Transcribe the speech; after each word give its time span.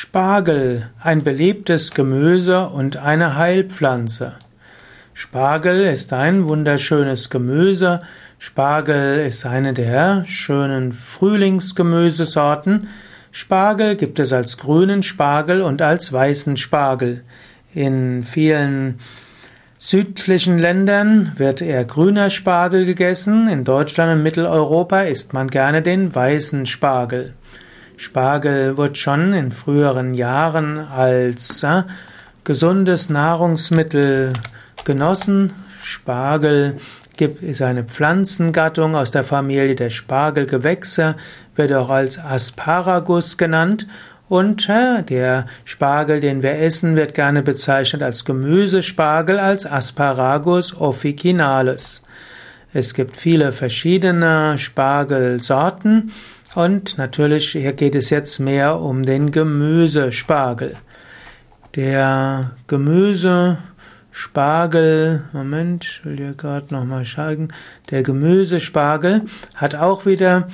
Spargel, 0.00 0.90
ein 1.00 1.24
beliebtes 1.24 1.90
Gemüse 1.90 2.68
und 2.68 2.98
eine 2.98 3.34
Heilpflanze. 3.34 4.34
Spargel 5.12 5.80
ist 5.82 6.12
ein 6.12 6.46
wunderschönes 6.46 7.30
Gemüse. 7.30 7.98
Spargel 8.38 9.26
ist 9.26 9.44
eine 9.44 9.74
der 9.74 10.24
schönen 10.24 10.92
Frühlingsgemüsesorten. 10.92 12.86
Spargel 13.32 13.96
gibt 13.96 14.20
es 14.20 14.32
als 14.32 14.56
grünen 14.56 15.02
Spargel 15.02 15.62
und 15.62 15.82
als 15.82 16.12
weißen 16.12 16.56
Spargel. 16.56 17.24
In 17.74 18.22
vielen 18.22 19.00
südlichen 19.80 20.60
Ländern 20.60 21.32
wird 21.38 21.60
eher 21.60 21.84
grüner 21.84 22.30
Spargel 22.30 22.84
gegessen. 22.84 23.48
In 23.48 23.64
Deutschland 23.64 24.12
und 24.12 24.22
Mitteleuropa 24.22 25.00
isst 25.00 25.32
man 25.32 25.48
gerne 25.48 25.82
den 25.82 26.14
weißen 26.14 26.66
Spargel. 26.66 27.34
Spargel 27.98 28.76
wird 28.76 28.96
schon 28.96 29.32
in 29.32 29.50
früheren 29.50 30.14
Jahren 30.14 30.78
als 30.78 31.64
äh, 31.64 31.82
gesundes 32.44 33.10
Nahrungsmittel 33.10 34.34
genossen. 34.84 35.50
Spargel 35.82 36.76
gibt, 37.16 37.42
ist 37.42 37.60
eine 37.60 37.82
Pflanzengattung 37.82 38.94
aus 38.94 39.10
der 39.10 39.24
Familie 39.24 39.74
der 39.74 39.90
Spargelgewächse, 39.90 41.16
wird 41.56 41.72
auch 41.72 41.90
als 41.90 42.20
Asparagus 42.20 43.36
genannt. 43.36 43.88
Und 44.28 44.68
äh, 44.68 45.02
der 45.02 45.46
Spargel, 45.64 46.20
den 46.20 46.42
wir 46.44 46.56
essen, 46.56 46.94
wird 46.94 47.14
gerne 47.14 47.42
bezeichnet 47.42 48.04
als 48.04 48.24
Gemüsespargel, 48.24 49.40
als 49.40 49.66
Asparagus 49.66 50.72
officinalis. 50.72 52.02
Es 52.72 52.94
gibt 52.94 53.16
viele 53.16 53.50
verschiedene 53.50 54.56
Spargelsorten. 54.56 56.12
Und 56.58 56.98
natürlich, 56.98 57.52
hier 57.52 57.72
geht 57.72 57.94
es 57.94 58.10
jetzt 58.10 58.40
mehr 58.40 58.80
um 58.80 59.06
den 59.06 59.30
Gemüsespargel. 59.30 60.74
Der 61.76 62.50
Gemüsespargel, 62.66 65.22
Moment, 65.32 65.84
ich 65.84 66.04
will 66.04 66.16
hier 66.16 66.32
gerade 66.32 66.74
nochmal 66.74 67.04
schauen. 67.04 67.52
Der 67.92 68.02
Gemüsespargel 68.02 69.22
hat 69.54 69.76
auch 69.76 70.04
wieder 70.04 70.48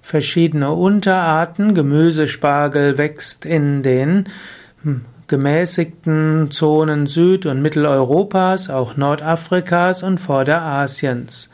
verschiedene 0.00 0.70
Unterarten. 0.70 1.74
Gemüsespargel 1.74 2.96
wächst 2.96 3.44
in 3.44 3.82
den 3.82 4.28
gemäßigten 5.26 6.52
Zonen 6.52 7.08
Süd- 7.08 7.46
und 7.46 7.60
Mitteleuropas, 7.60 8.70
auch 8.70 8.96
Nordafrikas 8.96 10.04
und 10.04 10.18
Vorderasiens. 10.18 11.50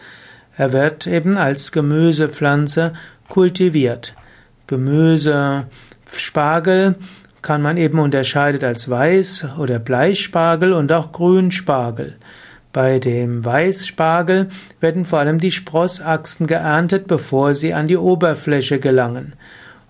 Er 0.59 0.75
wird 0.75 1.07
eben 1.07 1.39
als 1.39 1.73
Gemüsepflanze 1.73 2.93
kultiviert. 3.31 4.13
Gemüse, 4.67 5.65
Spargel 6.15 6.97
kann 7.41 7.63
man 7.63 7.79
eben 7.79 7.99
unterscheidet 7.99 8.63
als 8.63 8.91
Weiß- 8.91 9.57
oder 9.59 9.79
Bleispargel 9.79 10.75
und 10.75 10.93
auch 10.93 11.13
Grünspargel. 11.13 12.17
Bei 12.73 12.99
dem 12.99 13.45
Weißspargel 13.45 14.49
werden 14.81 15.05
vor 15.05 15.19
allem 15.19 15.41
die 15.41 15.51
Sprossachsen 15.51 16.47
geerntet, 16.47 17.09
bevor 17.09 17.55
sie 17.55 17.75
an 17.75 17.89
die 17.89 17.97
Oberfläche 17.97 18.79
gelangen. 18.79 19.33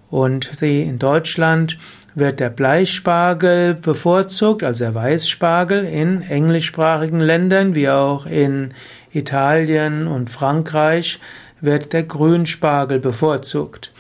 Und 0.09 0.63
in 0.63 0.99
Deutschland 0.99 1.77
wird 2.15 2.41
der 2.41 2.51
Bleispargel 2.51 3.75
bevorzugt, 3.75 4.65
also 4.65 4.85
der 4.85 4.95
Weißspargel, 4.95 5.85
in 5.85 6.23
englischsprachigen 6.23 7.21
Ländern 7.21 7.75
wie 7.75 7.89
auch 7.89 8.27
in 8.27 8.73
Italien 9.13 10.07
und 10.07 10.31
Frankreich 10.31 11.21
wird 11.61 11.93
der 11.93 12.05
Grünspargel 12.05 12.99
bevorzugt. 12.99 13.93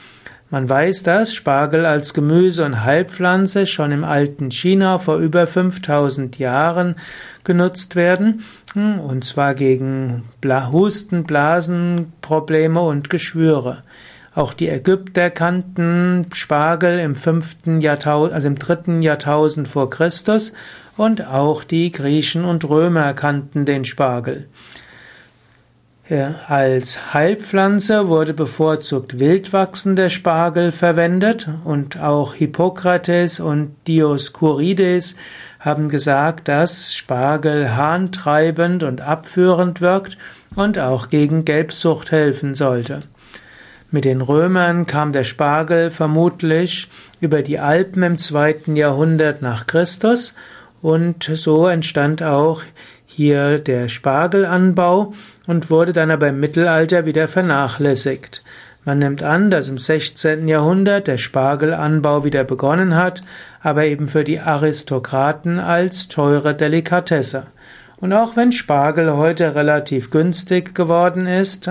Man 0.52 0.68
weiß, 0.68 1.04
dass 1.04 1.32
Spargel 1.32 1.86
als 1.86 2.12
Gemüse 2.12 2.64
und 2.64 2.84
Heilpflanze 2.84 3.66
schon 3.66 3.92
im 3.92 4.02
alten 4.02 4.50
China 4.50 4.98
vor 4.98 5.18
über 5.18 5.46
5000 5.46 6.40
Jahren 6.40 6.96
genutzt 7.44 7.94
werden, 7.94 8.42
hm, 8.72 8.98
und 8.98 9.24
zwar 9.24 9.54
gegen 9.54 10.24
Husten, 10.72 11.22
Blasenprobleme 11.22 12.80
und 12.80 13.10
Geschwüre. 13.10 13.84
Auch 14.34 14.52
die 14.52 14.68
Ägypter 14.68 15.30
kannten 15.30 16.26
Spargel 16.32 16.98
im 16.98 17.14
fünften 17.14 17.80
Jahrtausend, 17.80 18.34
also 18.34 18.48
im 18.48 18.58
dritten 18.58 19.02
Jahrtausend 19.02 19.68
vor 19.68 19.88
Christus 19.88 20.52
und 20.96 21.26
auch 21.26 21.62
die 21.62 21.92
Griechen 21.92 22.44
und 22.44 22.68
Römer 22.68 23.14
kannten 23.14 23.64
den 23.64 23.84
Spargel. 23.84 24.48
Als 26.48 27.14
Heilpflanze 27.14 28.08
wurde 28.08 28.34
bevorzugt 28.34 29.20
wildwachsender 29.20 30.10
Spargel 30.10 30.72
verwendet 30.72 31.48
und 31.62 32.00
auch 32.00 32.34
Hippokrates 32.34 33.38
und 33.38 33.76
Dioskurides 33.86 35.14
haben 35.60 35.88
gesagt, 35.88 36.48
dass 36.48 36.96
Spargel 36.96 37.76
harntreibend 37.76 38.82
und 38.82 39.02
abführend 39.02 39.80
wirkt 39.80 40.18
und 40.56 40.80
auch 40.80 41.10
gegen 41.10 41.44
Gelbsucht 41.44 42.10
helfen 42.10 42.56
sollte. 42.56 42.98
Mit 43.92 44.04
den 44.04 44.20
Römern 44.20 44.86
kam 44.86 45.12
der 45.12 45.24
Spargel 45.24 45.92
vermutlich 45.92 46.88
über 47.20 47.42
die 47.42 47.60
Alpen 47.60 48.02
im 48.02 48.18
zweiten 48.18 48.74
Jahrhundert 48.74 49.42
nach 49.42 49.68
Christus 49.68 50.34
und 50.82 51.22
so 51.22 51.68
entstand 51.68 52.22
auch 52.22 52.62
hier 53.12 53.58
der 53.58 53.88
Spargelanbau 53.88 55.14
und 55.48 55.68
wurde 55.68 55.92
dann 55.92 56.12
aber 56.12 56.28
im 56.28 56.38
Mittelalter 56.38 57.06
wieder 57.06 57.26
vernachlässigt. 57.26 58.42
Man 58.84 59.00
nimmt 59.00 59.22
an, 59.24 59.50
dass 59.50 59.68
im 59.68 59.78
16. 59.78 60.46
Jahrhundert 60.46 61.08
der 61.08 61.18
Spargelanbau 61.18 62.24
wieder 62.24 62.44
begonnen 62.44 62.94
hat, 62.94 63.22
aber 63.62 63.84
eben 63.84 64.06
für 64.06 64.22
die 64.22 64.38
Aristokraten 64.38 65.58
als 65.58 66.06
teure 66.06 66.54
Delikatesse. 66.54 67.48
Und 67.96 68.12
auch 68.12 68.36
wenn 68.36 68.52
Spargel 68.52 69.16
heute 69.16 69.54
relativ 69.54 70.10
günstig 70.10 70.74
geworden 70.74 71.26
ist, 71.26 71.68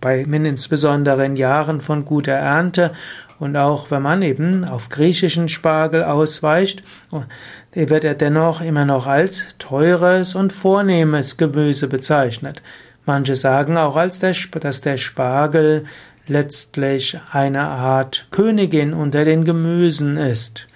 bei 0.00 0.20
insbesondere 0.20 1.26
in 1.26 1.36
Jahren 1.36 1.80
von 1.80 2.04
guter 2.04 2.32
Ernte 2.32 2.92
und 3.40 3.56
auch 3.56 3.90
wenn 3.90 4.02
man 4.02 4.20
eben 4.22 4.64
auf 4.64 4.90
griechischen 4.90 5.48
Spargel 5.48 6.04
ausweicht, 6.04 6.82
wird 7.72 8.04
er 8.04 8.14
dennoch 8.14 8.60
immer 8.60 8.84
noch 8.84 9.06
als 9.06 9.46
teures 9.58 10.34
und 10.34 10.52
vornehmes 10.52 11.38
Gemüse 11.38 11.88
bezeichnet. 11.88 12.62
Manche 13.06 13.34
sagen 13.34 13.78
auch, 13.78 13.96
als 13.96 14.18
der, 14.18 14.36
dass 14.60 14.82
der 14.82 14.98
Spargel 14.98 15.84
letztlich 16.26 17.18
eine 17.32 17.62
Art 17.62 18.28
Königin 18.30 18.92
unter 18.92 19.24
den 19.24 19.46
Gemüsen 19.46 20.18
ist. 20.18 20.66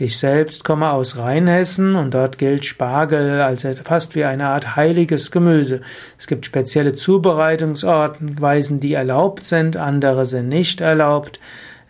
Ich 0.00 0.16
selbst 0.16 0.64
komme 0.64 0.92
aus 0.92 1.18
Rheinhessen 1.18 1.94
und 1.94 2.14
dort 2.14 2.38
gilt 2.38 2.64
Spargel 2.64 3.42
als 3.42 3.66
fast 3.84 4.14
wie 4.14 4.24
eine 4.24 4.46
Art 4.46 4.76
heiliges 4.76 5.30
Gemüse. 5.30 5.82
Es 6.16 6.26
gibt 6.26 6.46
spezielle 6.46 6.94
Zubereitungsweisen, 6.94 8.80
die 8.80 8.94
erlaubt 8.94 9.44
sind, 9.44 9.76
andere 9.76 10.24
sind 10.24 10.48
nicht 10.48 10.80
erlaubt. 10.80 11.38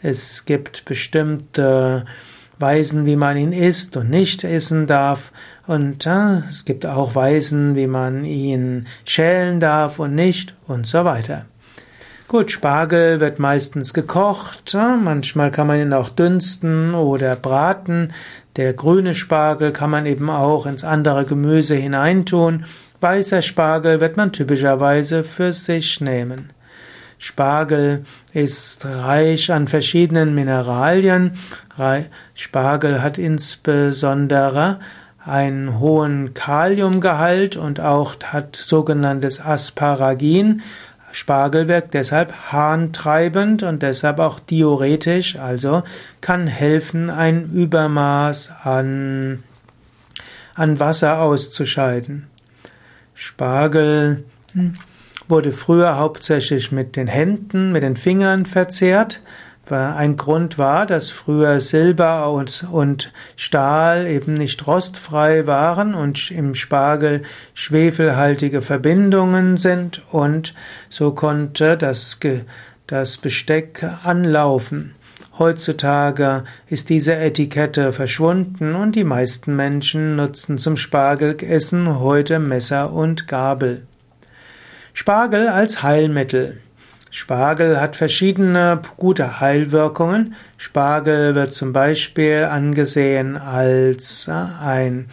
Es 0.03 0.45
gibt 0.45 0.85
bestimmte 0.85 2.05
Weisen, 2.59 3.07
wie 3.07 3.17
man 3.17 3.37
ihn 3.37 3.53
isst 3.53 3.97
und 3.97 4.11
nicht 4.11 4.45
essen 4.45 4.87
darf. 4.87 5.33
Und 5.67 6.07
äh, 6.07 6.39
es 6.51 6.65
gibt 6.65 6.87
auch 6.87 7.15
Weisen, 7.15 7.77
wie 7.77 7.87
man 7.87 8.25
ihn 8.25 8.87
schälen 9.05 9.61
darf 9.61 9.99
und 9.99 10.15
nicht 10.15 10.55
und 10.67 10.87
so 10.87 11.05
weiter. 11.05 11.47
Gut, 12.29 12.51
Spargel 12.51 13.21
wird 13.21 13.39
meistens 13.39 13.95
gekocht, 13.95 14.75
manchmal 14.75 15.51
kann 15.51 15.67
man 15.67 15.81
ihn 15.81 15.95
auch 15.95 16.11
dünsten 16.11 16.95
oder 16.95 17.35
braten. 17.37 18.13
Der 18.57 18.75
grüne 18.75 19.15
Spargel 19.15 19.73
kann 19.73 19.89
man 19.89 20.05
eben 20.05 20.29
auch 20.29 20.67
ins 20.67 20.85
andere 20.85 21.25
Gemüse 21.25 21.75
hineintun. 21.75 22.67
Weißer 23.01 23.41
Spargel 23.41 24.01
wird 24.01 24.19
man 24.19 24.33
typischerweise 24.33 25.25
für 25.25 25.55
sich 25.55 26.03
nehmen. 26.03 26.53
Spargel 27.19 28.05
ist 28.33 28.87
reich 28.87 29.53
an 29.53 29.67
verschiedenen 29.67 30.35
Mineralien. 30.35 31.33
Spargel 32.35 33.03
hat 33.03 33.19
insbesondere 33.19 34.79
einen 35.25 35.79
hohen 35.79 36.33
Kaliumgehalt 36.33 37.57
und 37.57 37.81
auch 37.81 38.15
hat 38.25 38.57
sogenanntes 38.57 39.41
Asparagin. 39.41 40.63
Spargel 41.11 41.69
wirkt 41.69 41.95
deshalb 41.95 42.33
harntreibend 42.53 43.63
und 43.63 43.83
deshalb 43.83 44.21
auch 44.21 44.41
diuretisch, 44.41 45.37
also 45.37 45.83
kann 46.21 46.47
helfen, 46.47 47.11
ein 47.11 47.51
Übermaß 47.51 48.53
an, 48.63 49.43
an 50.55 50.79
Wasser 50.81 51.21
auszuscheiden. 51.21 52.27
Spargel 53.15 54.25
wurde 55.29 55.53
früher 55.53 55.97
hauptsächlich 55.97 56.73
mit 56.73 56.97
den 56.97 57.07
Händen, 57.07 57.73
mit 57.73 57.83
den 57.83 57.97
Fingern 57.97 58.47
verzehrt. 58.47 59.21
Ein 59.71 60.17
Grund 60.17 60.57
war, 60.57 60.87
dass 60.87 61.11
früher 61.11 61.61
Silber 61.61 62.33
und, 62.33 63.13
Stahl 63.37 64.07
eben 64.07 64.35
nicht 64.35 64.67
rostfrei 64.67 65.47
waren 65.47 65.95
und 65.95 66.31
im 66.31 66.55
Spargel 66.55 67.23
schwefelhaltige 67.53 68.63
Verbindungen 68.63 69.59
sind 69.59 70.03
und 70.11 70.55
so 70.89 71.13
konnte 71.13 71.77
das, 71.77 72.19
das 72.87 73.19
Besteck 73.19 73.85
anlaufen. 74.05 74.95
Heutzutage 75.39 76.45
ist 76.69 76.89
diese 76.89 77.15
Etikette 77.15 77.93
verschwunden 77.93 78.75
und 78.75 78.97
die 78.97 79.05
meisten 79.05 79.55
Menschen 79.55 80.17
nutzen 80.17 80.57
zum 80.57 80.77
Spargelessen 80.77 82.01
heute 82.01 82.39
Messer 82.39 82.93
und 82.93 83.29
Gabel. 83.29 83.87
Spargel 85.01 85.47
als 85.47 85.85
Heilmittel. 85.85 86.59
Spargel 87.13 87.81
hat 87.81 87.95
verschiedene 87.95 88.81
gute 88.97 89.39
Heilwirkungen. 89.39 90.35
Spargel 90.57 91.37
wird 91.37 91.53
zum 91.53 91.73
Beispiel 91.73 92.49
angesehen 92.51 93.37
als 93.37 94.27
äh, 94.27 94.33
ein 94.33 95.07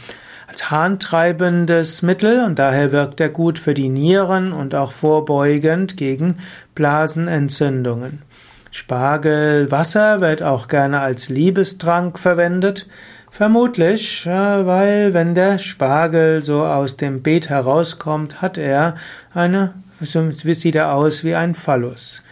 als 0.47 0.71
harntreibendes 0.71 2.01
Mittel 2.01 2.43
und 2.43 2.57
daher 2.57 2.91
wirkt 2.93 3.19
er 3.19 3.29
gut 3.29 3.59
für 3.59 3.75
die 3.75 3.89
Nieren 3.89 4.53
und 4.53 4.73
auch 4.73 4.91
vorbeugend 4.91 5.97
gegen 5.97 6.37
Blasenentzündungen. 6.73 8.23
Spargelwasser 8.71 10.19
wird 10.19 10.41
auch 10.41 10.67
gerne 10.67 11.01
als 11.01 11.29
Liebestrank 11.29 12.17
verwendet. 12.17 12.87
Vermutlich, 13.35 14.25
weil 14.25 15.13
wenn 15.13 15.33
der 15.33 15.59
Spargel 15.59 16.41
so 16.41 16.63
aus 16.63 16.95
dem 16.95 17.21
Beet 17.21 17.49
herauskommt, 17.49 18.41
hat 18.41 18.57
er 18.57 18.95
eine, 19.33 19.73
sieht 19.99 20.75
er 20.75 20.93
aus 20.93 21.25
wie 21.25 21.35
ein 21.35 21.53
Phallus. 21.53 22.23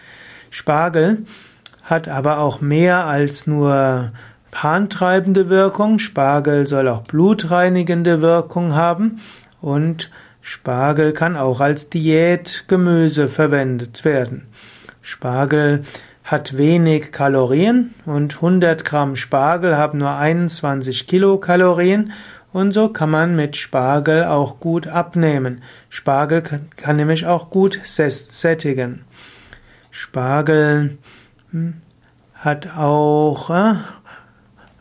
Spargel 0.49 1.25
hat 1.83 2.07
aber 2.07 2.37
auch 2.37 2.61
mehr 2.61 3.03
als 3.03 3.47
nur 3.47 4.13
harntreibende 4.55 5.49
Wirkung. 5.49 5.99
Spargel 5.99 6.67
soll 6.67 6.87
auch 6.87 7.03
blutreinigende 7.03 8.21
Wirkung 8.21 8.73
haben 8.73 9.19
und 9.59 10.09
Spargel 10.39 11.11
kann 11.11 11.35
auch 11.35 11.59
als 11.59 11.89
Diätgemüse 11.89 13.27
verwendet 13.27 14.05
werden. 14.05 14.47
Spargel 15.01 15.83
hat 16.23 16.57
wenig 16.57 17.11
Kalorien 17.11 17.93
und 18.05 18.35
100 18.35 18.85
Gramm 18.85 19.15
Spargel 19.15 19.77
haben 19.77 19.97
nur 19.97 20.15
21 20.15 21.07
Kilokalorien 21.07 22.13
und 22.53 22.71
so 22.71 22.89
kann 22.89 23.09
man 23.09 23.35
mit 23.35 23.55
Spargel 23.57 24.25
auch 24.25 24.59
gut 24.59 24.87
abnehmen. 24.87 25.61
Spargel 25.89 26.43
kann, 26.75 26.95
nämlich 26.95 27.25
auch 27.25 27.49
gut 27.49 27.79
sättigen. 27.83 29.03
Spargel 29.89 30.97
hm, 31.51 31.81
hat 32.35 32.77
auch, 32.77 33.49
äh, 33.49 33.73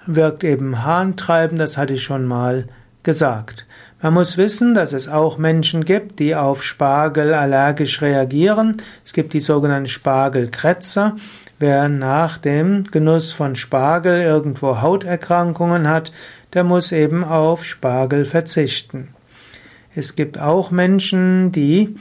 wirkt 0.06 0.44
eben 0.44 0.85
harntreibend, 0.85 1.61
das 1.61 1.77
hatte 1.77 1.94
ich 1.94 2.03
schon 2.03 2.27
mal 2.27 2.67
gesagt. 3.03 3.67
Man 4.01 4.15
muss 4.15 4.37
wissen, 4.37 4.75
dass 4.75 4.93
es 4.93 5.09
auch 5.09 5.39
Menschen 5.39 5.85
gibt, 5.85 6.19
die 6.19 6.35
auf 6.35 6.65
Spargel 6.65 7.35
allergisch 7.35 8.03
reagieren. 8.03 8.79
Es 9.05 9.13
gibt 9.13 9.33
die 9.33 9.41
sogenannten 9.41 9.87
Spargelkrätzer. 9.87 11.15
Wer 11.61 11.89
nach 11.89 12.39
dem 12.39 12.85
Genuss 12.91 13.33
von 13.33 13.55
Spargel 13.55 14.21
irgendwo 14.21 14.81
Hauterkrankungen 14.81 15.89
hat, 15.89 16.13
der 16.53 16.65
muss 16.65 16.91
eben 16.91 17.23
auf 17.23 17.65
Spargel 17.65 18.25
verzichten. 18.25 19.15
Es 19.95 20.17
gibt 20.17 20.39
auch 20.39 20.73
Menschen, 20.73 21.53
die 21.53 21.95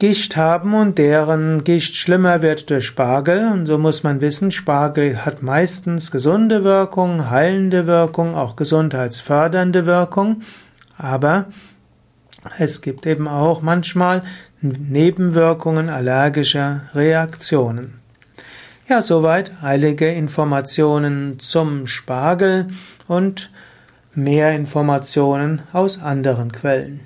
Gicht 0.00 0.38
haben 0.38 0.72
und 0.72 0.96
deren 0.96 1.62
Gicht 1.62 1.94
schlimmer 1.94 2.40
wird 2.40 2.70
durch 2.70 2.86
Spargel. 2.86 3.52
Und 3.52 3.66
so 3.66 3.76
muss 3.76 4.02
man 4.02 4.22
wissen, 4.22 4.50
Spargel 4.50 5.26
hat 5.26 5.42
meistens 5.42 6.10
gesunde 6.10 6.64
Wirkung, 6.64 7.28
heilende 7.28 7.86
Wirkung, 7.86 8.34
auch 8.34 8.56
gesundheitsfördernde 8.56 9.84
Wirkung. 9.84 10.40
Aber 10.96 11.46
es 12.58 12.80
gibt 12.80 13.06
eben 13.06 13.28
auch 13.28 13.60
manchmal 13.60 14.22
Nebenwirkungen 14.62 15.90
allergischer 15.90 16.82
Reaktionen. 16.94 18.00
Ja, 18.88 19.02
soweit 19.02 19.60
heilige 19.60 20.10
Informationen 20.10 21.38
zum 21.40 21.86
Spargel 21.86 22.68
und 23.06 23.50
mehr 24.14 24.52
Informationen 24.54 25.60
aus 25.74 26.00
anderen 26.00 26.52
Quellen. 26.52 27.00